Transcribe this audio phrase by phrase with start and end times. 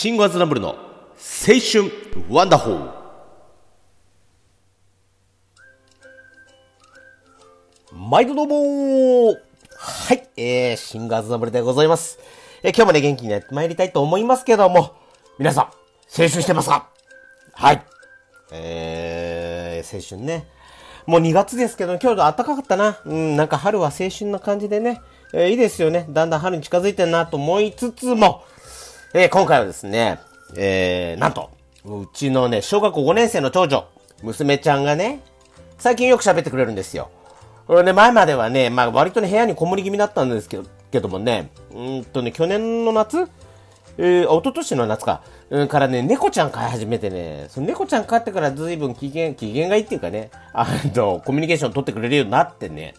[0.00, 0.76] シンゴアズナブルの青
[1.60, 1.92] 春
[2.30, 2.90] ワンダホー
[7.92, 9.36] 毎度どうも
[9.76, 12.18] はい、えー、シンガーズナブルでございます。
[12.62, 14.96] えー、今日もね、元気にやって参りたいと思いますけども、
[15.38, 15.70] 皆さん、青
[16.14, 16.88] 春してますか？
[17.52, 17.84] はい。
[18.52, 20.48] えー、青春ね。
[21.04, 23.02] もう2月ですけど、今日暖かかったな。
[23.04, 25.02] うん、なんか春は青春な感じでね。
[25.34, 26.06] えー、いいですよね。
[26.08, 28.44] だんだん春に近づいてるなと思いつつも、
[29.12, 30.20] えー、今回はですね、
[30.56, 31.50] えー、なんと、
[31.84, 33.88] うちのね、小学校5年生の長女、
[34.22, 35.20] 娘ちゃんがね、
[35.78, 37.10] 最近よく喋ってくれるんですよ。
[37.66, 43.28] これね、前まではね、まあ割とね、部屋にこもり気味だったんですけど、けどもね、うんとね、去年の夏
[43.98, 52.94] えー、一昨年の夏か、うん、からね、猫ちゃん飼い始めてね、その猫ちゃん飼ってから随分機嫌、機嫌がいいっていうかね、あの、コミュニケーション取ってくれるようになってね、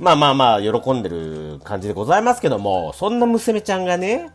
[0.00, 4.30] まあまあまあ、喜んでる感じでございますけども、そんな娘ちゃんがね、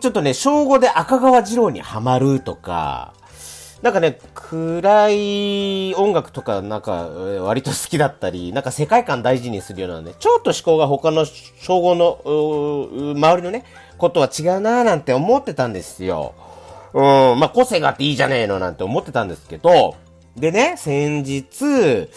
[0.00, 3.12] ちょっとね、小5で赤川次郎にハマるとか、
[3.82, 7.06] なんかね、暗い音楽とかなんか
[7.42, 13.64] 割と好きだったり、なんか世界観大事にするようなね、ちょっと思考が他の小5の、周りのね、
[13.98, 16.32] ことは違うなーなんて思ってたんですよ。
[16.94, 17.02] うん、
[17.38, 19.96] まあ個性があっていいじゃねえのなんて思ってたんですけど、
[20.36, 22.08] でね、先日、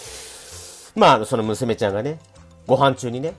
[0.95, 2.19] まあその娘ちゃんがね、
[2.67, 3.33] ご飯中にね、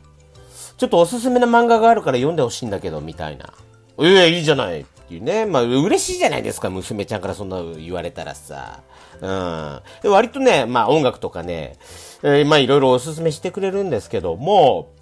[0.76, 3.52] ちょっとおすすめの漫画があるから読んでほしいんだけど、みたいな。
[4.00, 5.44] ええいいじゃないっていうね。
[5.44, 8.80] まあ、嬉しいじゃないですか、娘ちゃんからそんな言われたらさ。
[9.20, 9.80] うん。
[10.02, 11.76] で割とね、まあ音楽とかね、
[12.22, 14.92] えー、まあいろいろおすすめしてくれるんですけども、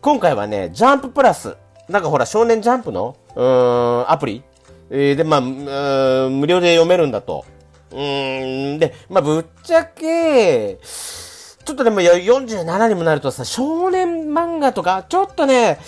[0.00, 1.56] 今回はね、ジャンププラス、
[1.88, 4.42] なんかほら、少年ジャンプの、うん、アプリ、
[4.90, 7.44] えー、で、まあ、無料で読めるんだと。
[7.92, 10.78] うん、で、まあ、ぶっちゃけ、
[11.66, 15.78] ちょっとでも47にもなるとさ、少年漫画とか、ちょっとね、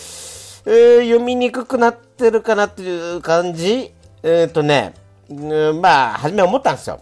[0.66, 3.92] えー、読みにくくなってるかなっていう感じ？
[4.24, 4.94] えっ、ー、とね、
[5.30, 7.00] うん、まあ、初め思ったんですよ。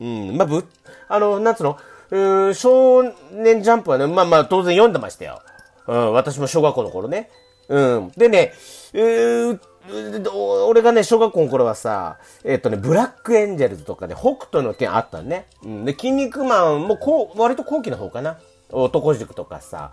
[0.00, 0.66] うん、まあ、ぶ、
[1.08, 1.78] あの、なんつうの、
[2.10, 5.40] うん、少年ジャンプはね、まあまあ、当然読んでましたよ。
[5.86, 7.30] うん、私も小学校の頃ね。
[7.68, 8.12] うん。
[8.16, 8.52] でね、
[8.94, 9.60] えー、
[10.66, 15.46] 俺がね、小学校の頃はさ、えっ、とね、ブラックエンジェルズとかね、北斗の剣あったね。
[15.64, 15.84] うん。
[15.84, 18.38] で、筋肉マンもこう、割と後期の方かな。
[18.70, 19.92] 男塾とかさ、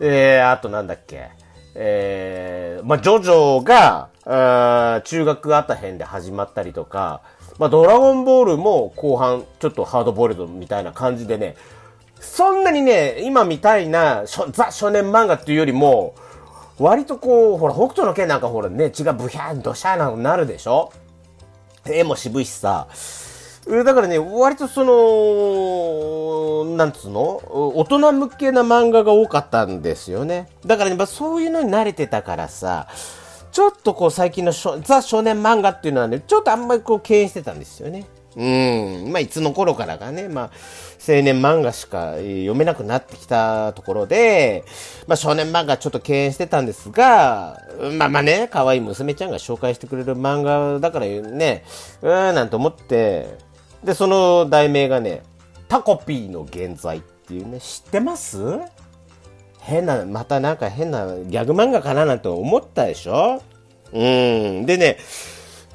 [0.00, 1.30] えー、あとなんだっけ。
[1.74, 7.22] えー、まあ、ジョジョが、あ中学あった辺で始まったりとか、
[7.58, 11.56] まあ、ドラゴンボールも後半、ちょっとハードボイルドみたいな感じでね、
[12.20, 16.14] そんなにね、今みたいな、ザ少年漫画っていうよりも、
[16.78, 20.92] 割とこう、ほら、北斗の剣なんかほらね、血がブヒャーン、ドシャーななるでしょ？
[21.86, 22.88] 絵も渋いしさ。
[23.66, 27.40] だからね、割とその、なんつうの？
[27.76, 30.48] 大人向けな漫画が多かったんですよね。
[30.66, 32.88] だからね、そういうのに慣れてたからさ、
[33.52, 38.04] ちょっとこう最近のザ少年漫画っていうのはね、ちょっとあんまりこう敬遠してたんですよね。
[38.36, 39.12] うん。
[39.12, 40.50] まあ、いつの頃からかね、まあ、
[41.06, 44.64] 青年漫画しか読めなくなってきたところで、
[45.06, 47.60] まあ、少年漫画ちょっと敬遠してたんですが、
[47.98, 51.64] まあまあね、可愛い娘ちゃんが紹介してくれる漫画だからね、
[52.02, 53.36] うーん、なんて思って、
[53.84, 55.22] で、その題名がね、
[55.68, 58.38] タコピーの現在っていうね、知ってます？
[59.60, 63.42] 変な、またなんか変なギャグ漫画かななんて思ったでしょ？
[63.92, 64.66] うん。
[64.66, 64.98] でね、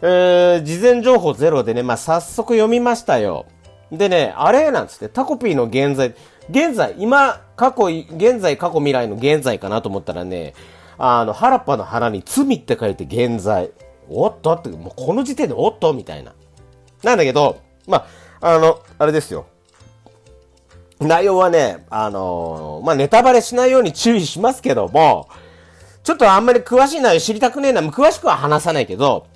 [0.01, 3.45] えー、事前情報ゼロでね、まあ、早速読みましたよ。
[3.91, 4.71] でね、あれ？
[4.71, 6.13] なんつって、タコピーの現在、
[6.49, 10.53] 現在、今、過去、現在、過去、未来の現在かなと思ったらね、
[10.97, 13.71] あの、原っぱの腹に罪って書いて現在。
[14.07, 14.53] おっと？
[14.53, 15.93] って、もうこの時点でおっと？
[15.93, 16.33] みたいな。
[17.03, 17.57] なんだけど、
[17.87, 18.05] ま
[18.41, 19.47] あ、あの、あれですよ。
[20.99, 25.29] 内容はね、あのー、まあ、ネタバレしないように注意しますけども、
[26.03, 29.27] ちょっとあんまり詳しい内容知りたくねえな、詳しくは話さないけど、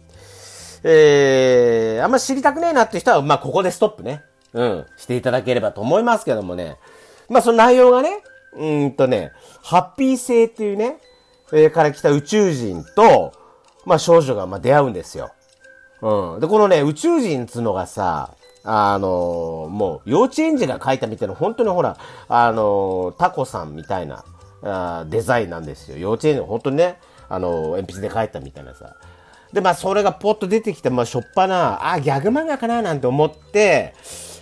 [0.84, 4.24] えー、あんま知りたくねえなって人は、まあ、ここでストップね。
[4.54, 6.78] うん、していただければと思いますけどもね。
[7.30, 8.22] まあ、その内容がね、
[8.56, 9.32] うんとね、
[9.64, 10.98] ハッピー星っていうね、
[11.52, 13.34] えー、から来た宇宙人と、
[13.86, 15.32] まあ、少女が、まあ、出会うんですよ。
[16.02, 16.40] うん。
[16.40, 21.98] で、このね、宇宙人っつのがさ、あのー、もう、幼稚園児が描いたみたいな、本当にほら、
[22.30, 24.24] あのー、タコさんみたいな、
[24.66, 25.98] あデザインなんですよ。
[25.98, 28.96] 幼稚園児、本当にね、あの、鉛筆で描いたみたいなさ。
[29.54, 33.94] で、まあ、それがポッと出てきて、まあ、しょっぱな、あ、ギャグ漫画かななんて思って、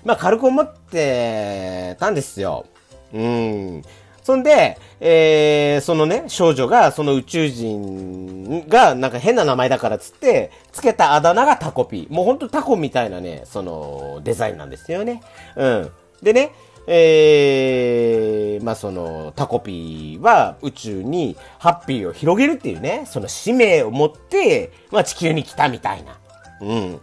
[0.06, 2.66] まあ、軽く思ってたんですよ。
[3.14, 3.84] うん。
[4.24, 12.14] そんで、えー、そのね、少女が、その宇宙人が、なんか変な名前だからつって、つけたあだ名がタコピー。
[12.14, 15.22] もうほんとタコみたいなね、その、デザインなんですよね。
[15.56, 15.92] うん。
[16.22, 16.52] でね、
[16.88, 26.18] えー、まあその、タコピーは宇宙にハッピーを広げるっていうね、その使命を持って、まあ地球に来たみたいな。
[26.62, 27.00] うん。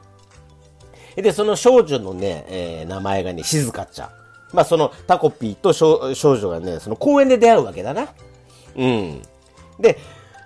[1.17, 4.09] で、その少女のね、えー、名前がね、静香ちゃん。
[4.53, 8.09] まあそのタコピーと少女がね、その公園で出会うわけだな。
[8.77, 9.23] うん。
[9.79, 9.99] で、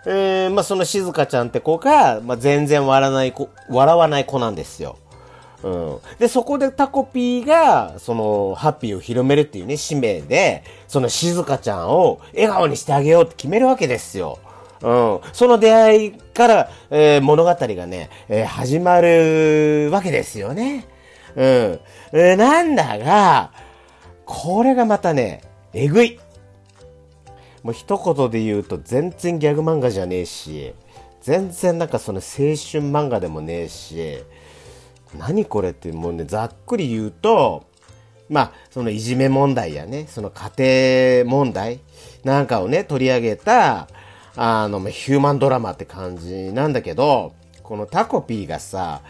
[0.07, 4.99] えー、まあその静香ちゃんって子が、まあ全然笑わない子、笑わない子なんですよ。
[5.63, 5.99] うん。
[6.19, 14.39] で、そこでタコピーが、その、ハッピーを広めるっていうね、使命で、その静香ちゃんを笑顔にしてあげようって決めるわけですよ。
[14.83, 15.21] うん。
[15.33, 20.87] その出会いから、えー、物語がね、えー、始まるわけですよね。
[21.37, 21.45] うん。
[22.13, 23.53] えー、なんだが、
[24.25, 25.43] これがまたね、
[25.73, 26.19] えぐい。
[27.63, 30.75] もう一言で言うと全然ギャグ漫画じゃねえし、
[31.21, 34.19] 全然なんかその青春漫画でもねえし、
[35.19, 37.65] 何これってもうね、ざっくり言うと、
[38.29, 41.81] まあ、そのいじめ問題やね、その家庭問題
[42.25, 43.89] なんかをね、取り上げた、
[44.37, 49.03] あの、ヒューマンドラマって感じなんだけど、このタコピーがさ、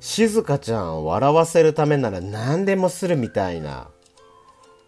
[0.00, 3.88] 静香ちゃんを笑わせるためなら何でもするみたいな。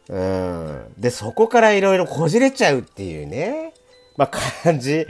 [0.08, 0.94] うん。
[0.98, 3.74] で、そこからいろいろこじれちゃうっていうね。
[4.16, 4.28] まあ、
[4.62, 5.06] 感じ。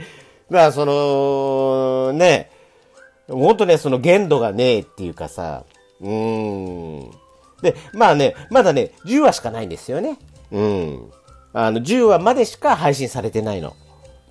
[0.49, 2.49] まあ、その、ね、
[3.27, 5.65] ほんとね、その限度がねえっていうかさ、
[6.01, 7.11] うーん。
[7.61, 10.17] で、まあね、まだね、10話しかないんですよね。
[10.51, 11.11] うん。
[11.53, 13.75] あの、10話までしか配信されてないの。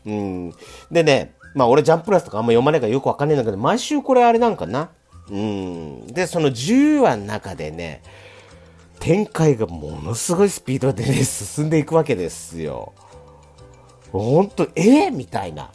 [0.06, 0.54] うん。
[0.90, 4.90] でね、まあ俺ジャンプラスとかあんま読まないからよくわかんないんだけど、毎週これあれなんかな。
[5.30, 6.06] うん。
[6.06, 8.02] で、その10話の中でね、
[9.00, 12.92] 展開がものすごいスピードでね、進んでいくわけですよ。
[14.12, 15.70] ほんと、えー、みたいな。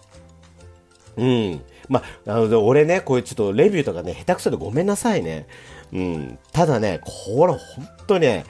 [1.17, 1.61] うん。
[1.91, 5.45] まあ、あの、俺ね、こういうちょっとレビューとかね、下手くそでごめんなさいね。
[5.91, 6.39] うん。
[6.53, 8.45] ただね、これほんとね、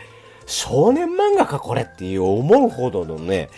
[0.46, 3.50] 少年漫画かこれっていう思うほどのね、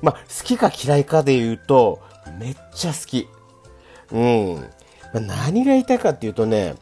[0.00, 2.00] まあ、好きか嫌いかで言うと、
[2.38, 3.28] めっちゃ好き。
[4.12, 4.54] うん。
[5.12, 6.76] まあ、何が言いたいかっていうとね、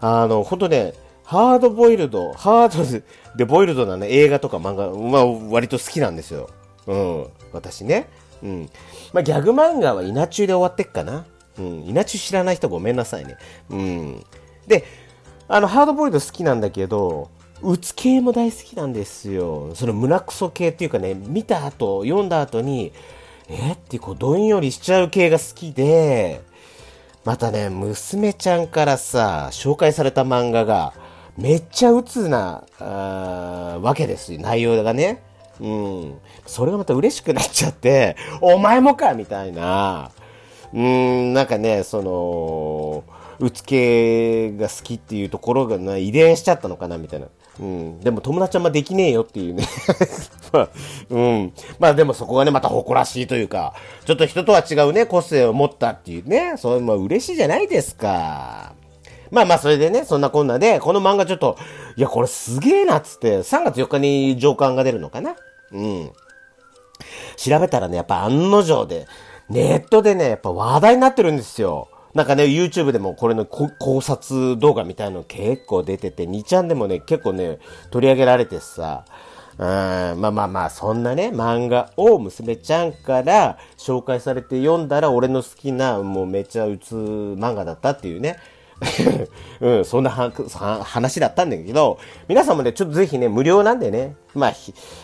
[0.00, 3.04] あの、ほんとね、ハードボイルド、ハード
[3.36, 6.50] でボイルドなね、映画とか漫画、まあ、割と好きなんですよ。
[6.88, 7.26] うん。
[7.52, 8.08] 私ね。
[8.42, 8.70] うん。
[9.12, 11.24] まあ、ギャグ漫画は稲中で終わってっかな。
[11.58, 11.84] うん。
[11.86, 13.36] 稲中知らない人ごめんなさいね。
[13.70, 14.24] うん。
[14.66, 14.84] で、
[15.48, 17.30] あの、ハードボイルド好きなんだけど、
[17.62, 19.74] うつ系も大好きなんですよ。
[19.74, 22.92] その胸クソ系っていうかね、見た後、読んだ後に、
[23.48, 23.72] え？
[23.72, 26.42] ってこう、どんよりしちゃう系が好きで、
[27.24, 30.92] またね、娘ちゃんからさ、紹介された漫画が、
[31.36, 35.22] めっちゃ鬱な、わけですよ、内容がね。
[35.60, 36.18] うん。
[36.46, 40.10] それがまた嬉しくなっちゃって、お前もかみたいな。
[40.74, 43.04] うん、なんかね、その、
[43.38, 47.28] うつ系が好きっていうところがな、遺伝しちゃったのかなみたいな。
[47.60, 48.00] うん。
[48.00, 49.64] でも友達はまできねえよっていうね
[50.52, 50.68] まあ。
[51.10, 51.52] うん。
[51.78, 53.74] まあでもそこがね、また誇らしいというか、
[54.04, 58.72] ちょっと人とは違うね、個性を持ったっていうね、そういう、まあ嬉しいじゃないですか。
[59.30, 61.56] まあまあ、それでね、そんなこんなで、この漫画ちょっと、
[61.96, 65.34] いや、これすげえなっつって、3月4日に上巻が出るのかな
[65.72, 66.12] うん。
[67.36, 69.06] 調べたらね、やっぱ案の定で、
[69.48, 71.88] ネットでね、やっぱ話題になってるんですよ。
[72.14, 77.58] なんかね、YouTube でもこれの考察動画みたいの結構出てて、2ちゃんでもね、結構ね、
[77.90, 79.04] 取り上げられてさ、
[79.58, 88.36] うん、まあまあまあ、そんなね、漫画を娘ちゃんから紹介されて読んだら、俺の好きな、もうめっちゃうつ漫画だったっていうね。
[89.60, 94.52] うん、そんな話だったんだけど、皆さんもね、ちょっとぜひね、無料なんでね、まあ、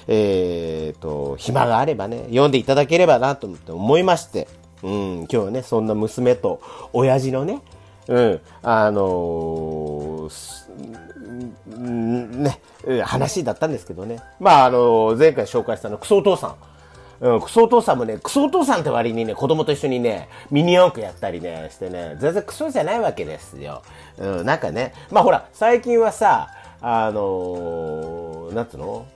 [0.09, 4.49] えっ、ー、と、暇があればね、読んでいただければなと思って思いまして、
[4.83, 6.61] うん、今日はね、そんな娘と
[6.93, 7.61] 親父のね、
[8.09, 10.31] うん、あのー、
[11.69, 12.61] ね、
[13.05, 14.21] 話だったんですけどね。
[14.41, 16.55] まあ、あのー、前回紹介したの、クソお父さん。
[17.21, 23.83] うん、クソお父さんもね、クソお父さんって割にね、子供と一緒にね、ミニ四駆やったりね、してね、全然クソじゃないわけですよ。
[24.19, 26.49] うん、なんかね、まあほら、最近はさ、
[26.81, 29.07] あのー、なんつうの？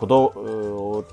[0.00, 1.04] 子供、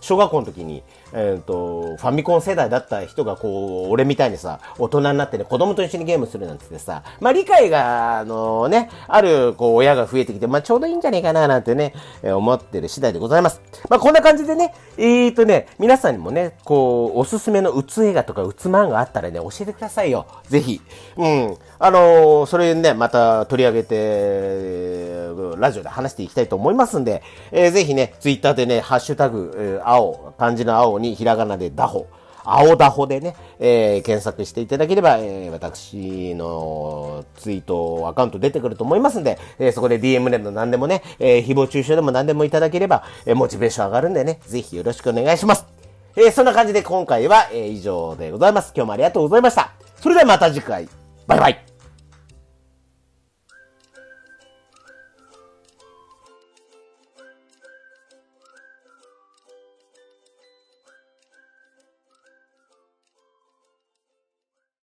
[0.00, 11.92] 小学校の時に、えっ、ー、と、ファミコン世代だった人が、こう、俺みたいにさ、大人になってね、子供と一緒にゲームするなんてさ、まあ理解が、あのね、ある、こう、親が増えてきて、まあちょうどいいんじゃねえかな、なんてね、
[12.22, 13.60] えー、思ってる次第でございます。
[13.88, 20.26] まあこんな感じでね、えーとね、皆さんにもね、こう、おすすめのうつ映画とかうつ漫画あったらね、教えてくださいよ。
[20.48, 20.80] ぜひ。
[21.16, 21.56] うん。
[21.80, 27.22] あの、それね、また取り上げて、ラジオで話していきたいと思いますんで、
[27.58, 32.06] えー、ぜひね、ツイッターでね、ハッシュタグ、え、青、漢字の青にひらがなでダホ、
[32.44, 45.64] 青ダホでね、えー、検索していただければ、えー、私のツイートアカウント出てくると思いますんで、えー、そこで DM でも何でもね、えー、誹謗中傷でも何でもいただければ、えー、モチベーション上がるんでね、ぜひよろしくお願いします。
[46.14, 48.72] えー、そんな感じで今回は、えー、以上でございます。
[48.76, 49.72] 今日もありがとうございました。
[50.02, 50.86] それではまた次回。
[51.26, 51.65] バイバイ。